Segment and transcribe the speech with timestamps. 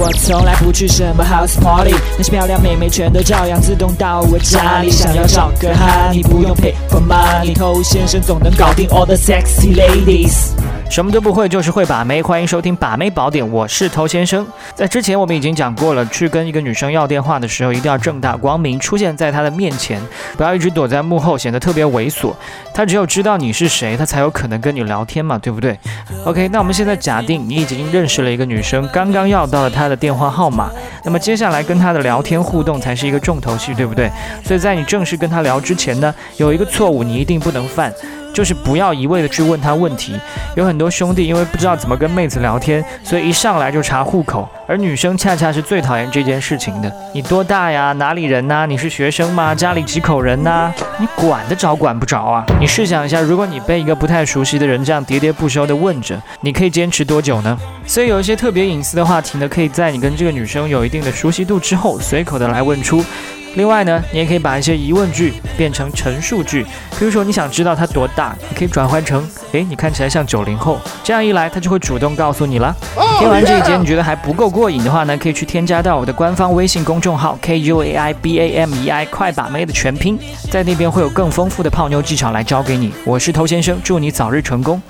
[0.00, 4.88] 我从来不去什么 house party，那些漂亮妹妹全都照样自动到我家里。
[4.90, 10.52] 想要找个哈，你不用 pay for money，偷先生总能搞定 all the sexy ladies。
[10.90, 12.22] 什么都不会，就是会把妹。
[12.22, 14.44] 欢迎收听把妹宝典，我是头先生。
[14.74, 20.00] 在之前我们已经讲过了，去跟一个女生要电话的时候，一定要正大光明出现在她的面前，
[20.36, 22.32] 不要一直躲在幕后，显得特别猥琐。
[22.72, 25.78] 她只有知道你是谁，她才有可能跟你聊天嘛，对不对
[26.24, 30.70] ？OK，那我们现在假定你已经认识了一个女生，刚刚要到了她的电话号码，
[31.04, 34.10] 那么接下来跟她的聊天互动才是一个重头戏，对不对？
[34.42, 37.92] 所以在你正式跟她聊之前呢，有一个错误你一定不能犯。
[38.38, 40.14] 就是不要一味的去问他问题，
[40.54, 46.88] 有很多兄弟因为不知道怎么跟妹子聊天，所以一上来就查户口，而女生恰恰是最讨厌这件事情的。
[47.12, 47.92] 你多大呀？
[47.94, 48.64] 哪里人呐？
[48.64, 49.56] 你是学生吗？
[49.56, 50.72] 家里几口人呐？
[50.98, 52.44] 你管得着管不着啊？
[52.60, 57.58] 你试想一下，如果你被一个不太熟悉的人这样喋喋不休的问着，你可以坚持多久呢？
[57.88, 63.04] 所以有一些特别隐私的话题呢，可以在你跟这个女生有一定的熟悉度之后，随口的来问出。
[63.54, 66.64] 另外呢，你也可以把一些疑问句变成陈述句，
[66.98, 72.74] 比如说你想知道他多大，你可以转换成，诶，你看起来像九零后，这样一来他就会主动告诉你了。
[73.18, 80.18] 听完这一节你觉得还不够过瘾的话呢，可以去添加到我的官方微信公众号 K U A I B A M E I 快把妹的全拼，
[80.50, 82.92] 在那边会有更丰富的泡妞技巧来教给你。
[83.04, 84.80] 我是头先生，祝你早日成功。